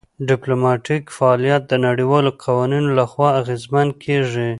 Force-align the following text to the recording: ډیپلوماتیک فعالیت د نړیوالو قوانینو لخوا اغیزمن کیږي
ډیپلوماتیک 0.29 1.03
فعالیت 1.17 1.61
د 1.67 1.73
نړیوالو 1.87 2.29
قوانینو 2.43 2.89
لخوا 2.99 3.29
اغیزمن 3.41 3.87
کیږي 4.03 4.47